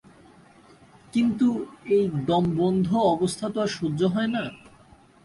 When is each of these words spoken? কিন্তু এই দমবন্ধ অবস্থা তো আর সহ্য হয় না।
কিন্তু 1.13 1.47
এই 1.95 2.05
দমবন্ধ 2.27 2.87
অবস্থা 3.13 3.45
তো 3.53 3.57
আর 3.61 3.69
সহ্য 3.77 4.01
হয় 4.13 4.29
না। 4.35 4.43